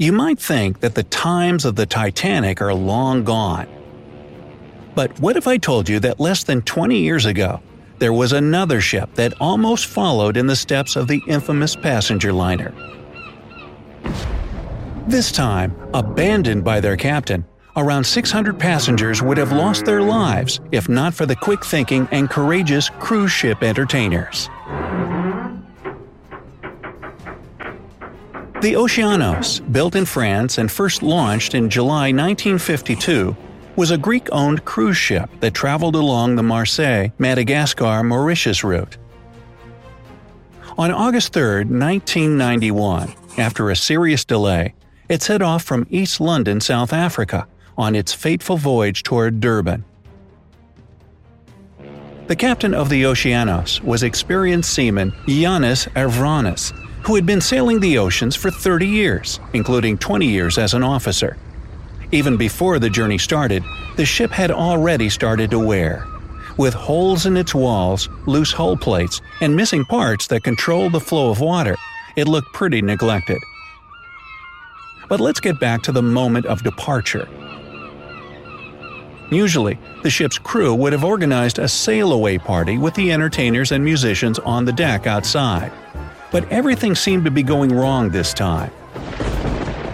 [0.00, 3.66] You might think that the times of the Titanic are long gone.
[4.94, 7.60] But what if I told you that less than 20 years ago,
[7.98, 12.72] there was another ship that almost followed in the steps of the infamous passenger liner?
[15.08, 20.88] This time, abandoned by their captain, around 600 passengers would have lost their lives if
[20.88, 24.48] not for the quick thinking and courageous cruise ship entertainers.
[28.60, 33.36] The Oceanos, built in France and first launched in July 1952,
[33.76, 38.96] was a Greek owned cruise ship that traveled along the Marseille Madagascar Mauritius route.
[40.76, 44.74] On August 3, 1991, after a serious delay,
[45.08, 49.84] it set off from East London, South Africa, on its fateful voyage toward Durban.
[52.26, 56.72] The captain of the Oceanos was experienced seaman Yiannis Avranas,
[57.08, 61.38] who had been sailing the oceans for 30 years, including 20 years as an officer.
[62.12, 63.64] Even before the journey started,
[63.96, 66.06] the ship had already started to wear.
[66.58, 71.30] With holes in its walls, loose hull plates, and missing parts that control the flow
[71.30, 71.76] of water,
[72.14, 73.38] it looked pretty neglected.
[75.08, 77.26] But let's get back to the moment of departure.
[79.30, 83.82] Usually, the ship's crew would have organized a sail away party with the entertainers and
[83.82, 85.72] musicians on the deck outside.
[86.30, 88.70] But everything seemed to be going wrong this time.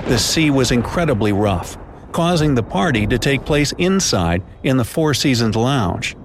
[0.06, 1.78] The sea was incredibly rough,
[2.12, 6.16] causing the party to take place inside in the Four Seasons Lounge.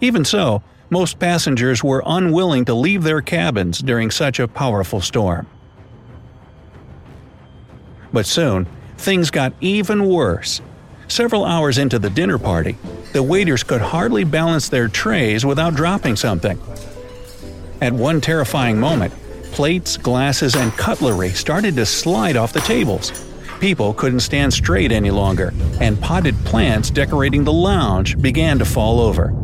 [0.00, 5.46] Even so, most passengers were unwilling to leave their cabins during such a powerful storm.
[8.12, 10.62] But soon, things got even worse.
[11.08, 12.76] Several hours into the dinner party,
[13.14, 16.60] the waiters could hardly balance their trays without dropping something.
[17.80, 19.14] At one terrifying moment,
[19.52, 23.26] plates, glasses, and cutlery started to slide off the tables.
[23.58, 29.00] People couldn't stand straight any longer, and potted plants decorating the lounge began to fall
[29.00, 29.34] over.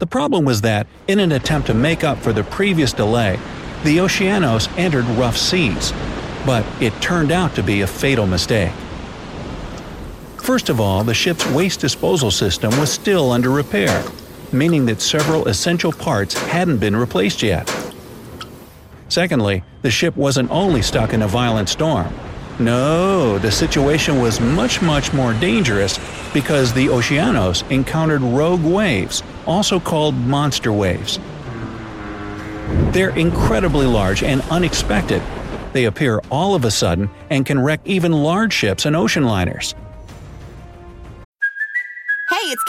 [0.00, 3.38] The problem was that, in an attempt to make up for the previous delay,
[3.84, 5.92] the Oceanos entered rough seas,
[6.44, 8.72] but it turned out to be a fatal mistake.
[10.50, 14.02] First of all, the ship's waste disposal system was still under repair,
[14.50, 17.72] meaning that several essential parts hadn't been replaced yet.
[19.08, 22.12] Secondly, the ship wasn't only stuck in a violent storm.
[22.58, 26.00] No, the situation was much, much more dangerous
[26.32, 31.20] because the Oceanos encountered rogue waves, also called monster waves.
[32.90, 35.22] They're incredibly large and unexpected.
[35.74, 39.76] They appear all of a sudden and can wreck even large ships and ocean liners.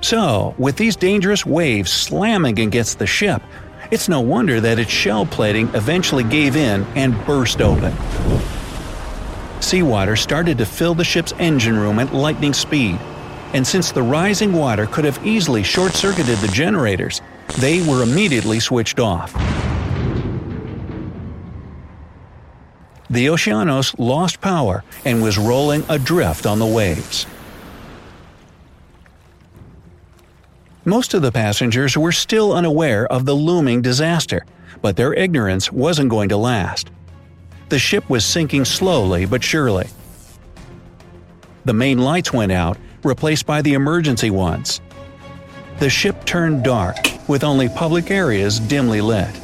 [0.00, 3.42] So, with these dangerous waves slamming against the ship,
[3.90, 7.94] it's no wonder that its shell plating eventually gave in and burst open.
[9.60, 12.98] Seawater started to fill the ship's engine room at lightning speed,
[13.54, 17.20] and since the rising water could have easily short circuited the generators,
[17.58, 19.32] they were immediately switched off.
[23.10, 27.26] The Oceanos lost power and was rolling adrift on the waves.
[30.88, 34.46] Most of the passengers were still unaware of the looming disaster,
[34.80, 36.90] but their ignorance wasn't going to last.
[37.68, 39.88] The ship was sinking slowly but surely.
[41.66, 44.80] The main lights went out, replaced by the emergency ones.
[45.78, 46.96] The ship turned dark,
[47.28, 49.38] with only public areas dimly lit.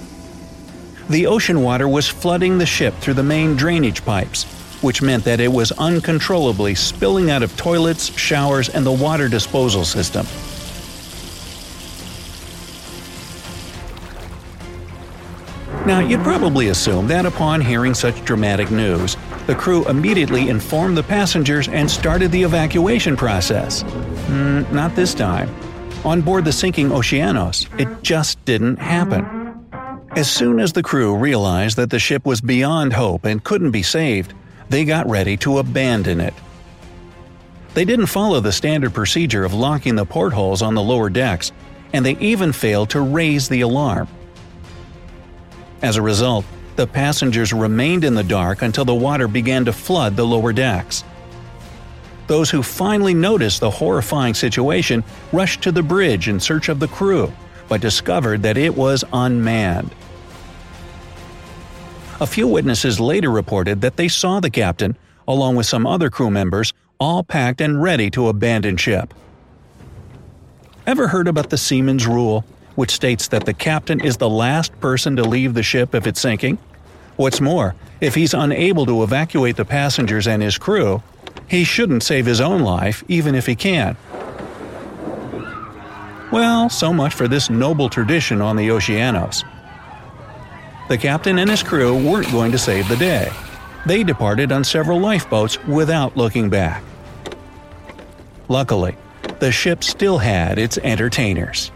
[1.10, 4.44] The ocean water was flooding the ship through the main drainage pipes,
[4.80, 9.84] which meant that it was uncontrollably spilling out of toilets, showers, and the water disposal
[9.84, 10.26] system.
[15.86, 21.02] Now, you'd probably assume that upon hearing such dramatic news, the crew immediately informed the
[21.02, 23.82] passengers and started the evacuation process.
[23.82, 25.54] Mm, not this time.
[26.02, 29.26] On board the sinking Oceanos, it just didn't happen.
[30.16, 33.82] As soon as the crew realized that the ship was beyond hope and couldn't be
[33.82, 34.32] saved,
[34.70, 36.32] they got ready to abandon it.
[37.74, 41.52] They didn't follow the standard procedure of locking the portholes on the lower decks,
[41.92, 44.08] and they even failed to raise the alarm.
[45.84, 46.46] As a result,
[46.76, 51.04] the passengers remained in the dark until the water began to flood the lower decks.
[52.26, 56.88] Those who finally noticed the horrifying situation rushed to the bridge in search of the
[56.88, 57.30] crew,
[57.68, 59.94] but discovered that it was unmanned.
[62.18, 64.96] A few witnesses later reported that they saw the captain,
[65.28, 69.12] along with some other crew members, all packed and ready to abandon ship.
[70.86, 72.42] Ever heard about the seaman's rule,
[72.74, 76.20] which states that the captain is the last person to leave the ship if it's
[76.20, 76.58] sinking?
[77.16, 81.02] What's more, if he's unable to evacuate the passengers and his crew,
[81.46, 83.96] he shouldn't save his own life even if he can.
[86.32, 89.44] Well, so much for this noble tradition on the Oceanos.
[90.88, 93.30] The captain and his crew weren't going to save the day.
[93.86, 96.82] They departed on several lifeboats without looking back.
[98.48, 98.96] Luckily,
[99.38, 101.70] the ship still had its entertainers.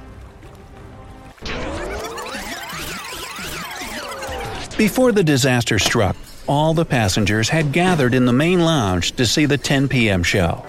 [4.78, 6.14] Before the disaster struck,
[6.46, 10.22] all the passengers had gathered in the main lounge to see the 10 p.m.
[10.22, 10.64] show.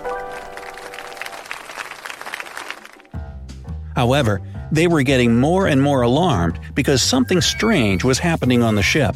[3.95, 4.41] However,
[4.71, 9.15] they were getting more and more alarmed because something strange was happening on the ship.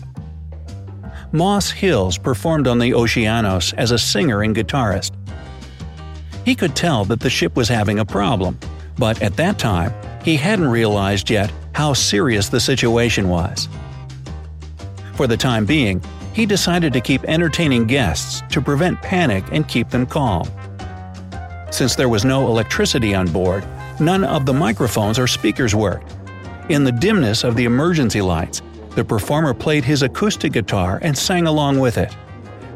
[1.32, 5.14] Moss Hills performed on the Oceanos as a singer and guitarist.
[6.46, 8.60] He could tell that the ship was having a problem,
[9.00, 9.92] but at that time,
[10.24, 13.68] he hadn't realized yet how serious the situation was.
[15.24, 16.04] For the time being,
[16.34, 20.46] he decided to keep entertaining guests to prevent panic and keep them calm.
[21.72, 23.66] Since there was no electricity on board,
[24.02, 26.14] none of the microphones or speakers worked.
[26.68, 28.62] In the dimness of the emergency lights,
[28.96, 32.14] the performer played his acoustic guitar and sang along with it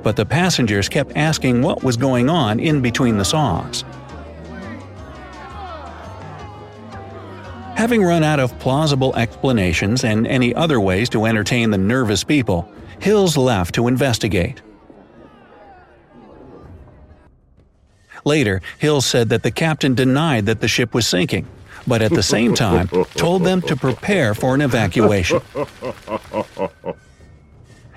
[0.07, 3.83] but the passengers kept asking what was going on in between the songs.
[7.87, 12.69] Having run out of plausible explanations and any other ways to entertain the nervous people,
[12.99, 14.61] Hills left to investigate.
[18.25, 21.47] Later, Hills said that the captain denied that the ship was sinking,
[21.87, 25.39] but at the same time told them to prepare for an evacuation.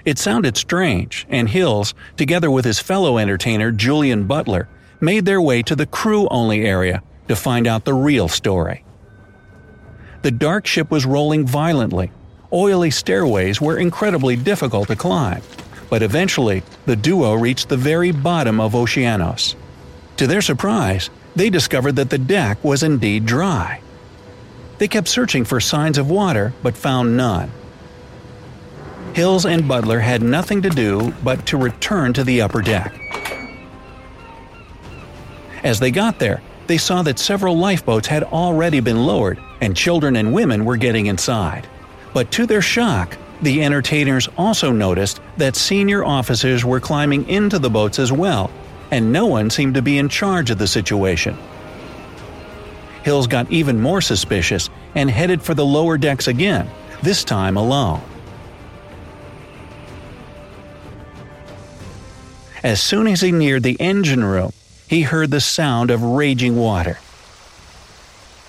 [0.05, 4.69] It sounded strange, and Hills, together with his fellow entertainer Julian Butler,
[5.01, 8.85] made their way to the crew only area to find out the real story.
[10.23, 12.11] The dark ship was rolling violently.
[12.53, 15.41] Oily stairways were incredibly difficult to climb,
[15.89, 19.55] but eventually the duo reached the very bottom of Oceanos.
[20.19, 23.81] To their surprise, they discovered that the deck was indeed dry.
[24.77, 27.51] They kept searching for signs of water but found none.
[29.15, 32.95] Hills and Butler had nothing to do but to return to the upper deck.
[35.65, 40.17] As they got there, they saw that several lifeboats had already been lowered and children
[40.17, 41.69] and women were getting inside.
[42.12, 47.71] But to their shock, the entertainers also noticed that senior officers were climbing into the
[47.71, 48.51] boats as well,
[48.91, 51.37] and no one seemed to be in charge of the situation.
[53.03, 56.69] Hills got even more suspicious and headed for the lower decks again,
[57.03, 58.03] this time alone.
[62.62, 64.53] As soon as he neared the engine room,
[64.87, 66.99] he heard the sound of raging water.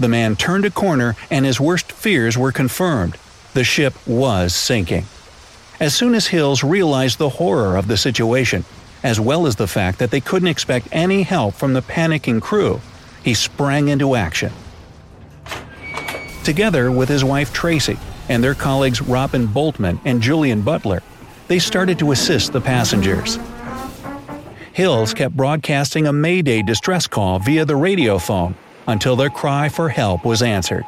[0.01, 3.19] The man turned a corner and his worst fears were confirmed.
[3.53, 5.05] The ship was sinking.
[5.79, 8.65] As soon as Hills realized the horror of the situation,
[9.03, 12.81] as well as the fact that they couldn't expect any help from the panicking crew,
[13.23, 14.51] he sprang into action.
[16.43, 21.03] Together with his wife Tracy and their colleagues Robin Boltman and Julian Butler,
[21.47, 23.37] they started to assist the passengers.
[24.73, 28.55] Hills kept broadcasting a Mayday distress call via the radio phone
[28.87, 30.85] until their cry for help was answered.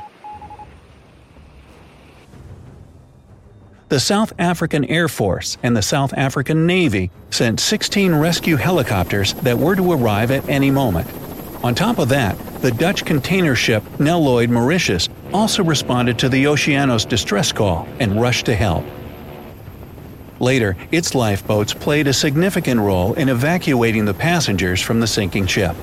[3.90, 9.58] The South African Air Force and the South African Navy sent 16 rescue helicopters that
[9.58, 11.08] were to arrive at any moment.
[11.64, 17.08] On top of that, the Dutch container ship Nedlloyd Mauritius also responded to the Oceanos
[17.08, 18.84] distress call and rushed to help.
[20.40, 25.76] Later, its lifeboats played a significant role in evacuating the passengers from the sinking ship.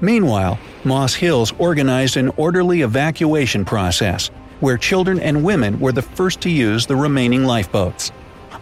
[0.00, 4.28] Meanwhile, Moss Hills organized an orderly evacuation process,
[4.60, 8.12] where children and women were the first to use the remaining lifeboats.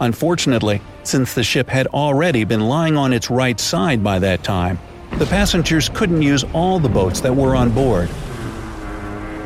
[0.00, 4.79] Unfortunately, since the ship had already been lying on its right side by that time,
[5.19, 8.09] the passengers couldn't use all the boats that were on board.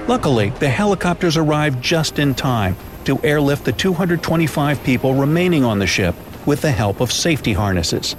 [0.09, 5.87] Luckily, the helicopters arrived just in time to airlift the 225 people remaining on the
[5.87, 6.15] ship
[6.47, 8.17] with the help of safety harnesses.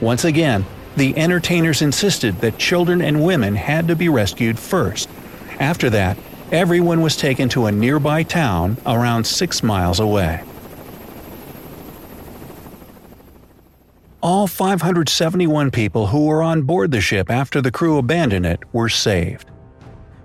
[0.00, 0.64] Once again,
[0.96, 5.08] the entertainers insisted that children and women had to be rescued first.
[5.58, 6.16] After that,
[6.52, 10.44] Everyone was taken to a nearby town around six miles away.
[14.22, 18.88] All 571 people who were on board the ship after the crew abandoned it were
[18.88, 19.50] saved.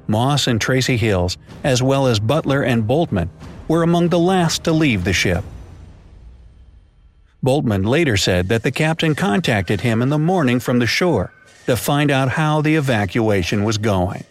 [0.06, 3.30] Moss and Tracy Hills, as well as Butler and Boltman,
[3.68, 5.44] were among the last to leave the ship.
[7.44, 11.34] Boltman later said that the captain contacted him in the morning from the shore
[11.66, 14.24] to find out how the evacuation was going.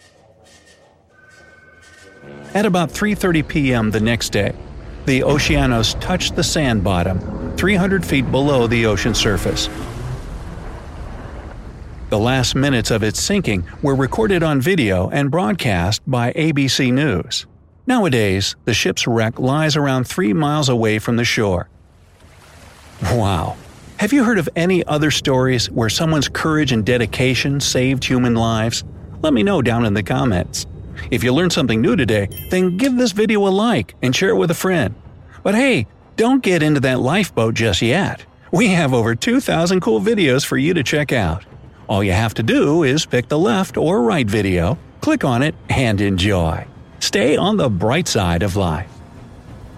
[2.53, 3.91] At about 3:30 p.m.
[3.91, 4.53] the next day,
[5.05, 9.69] the Oceanos touched the sand bottom, 300 feet below the ocean surface.
[12.09, 17.45] The last minutes of its sinking were recorded on video and broadcast by ABC News.
[17.87, 21.70] Nowadays, the ship's wreck lies around three miles away from the shore.
[23.03, 23.57] Wow.
[23.97, 28.83] Have you heard of any other stories where someone's courage and dedication saved human lives?
[29.21, 30.65] Let me know down in the comments.
[31.09, 34.37] If you learned something new today, then give this video a like and share it
[34.37, 34.95] with a friend.
[35.43, 38.25] But hey, don't get into that lifeboat just yet.
[38.51, 41.45] We have over 2,000 cool videos for you to check out.
[41.87, 45.55] All you have to do is pick the left or right video, click on it,
[45.69, 46.65] and enjoy.
[46.99, 48.90] Stay on the bright side of life.